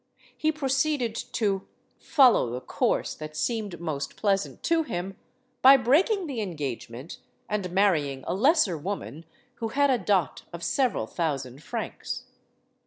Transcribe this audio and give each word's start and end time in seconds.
He 0.35 0.51
proceeded 0.51 1.13
to 1.33 1.67
"follow 1.99 2.49
the 2.53 2.59
course 2.61 3.13
that 3.13 3.37
seemed 3.37 3.79
most 3.79 4.15
pleasant 4.17 4.63
to 4.63 4.81
him" 4.81 5.15
by 5.61 5.77
breaking 5.77 6.25
the 6.25 6.41
engagement 6.41 7.19
and 7.47 7.69
marrying 7.69 8.23
a 8.25 8.33
lesser 8.33 8.79
woman 8.79 9.25
who 9.57 9.67
had 9.67 9.91
a 9.91 9.99
dot 9.99 10.41
of 10.51 10.63
several 10.63 11.05
thousand 11.05 11.61
francs. 11.61 12.23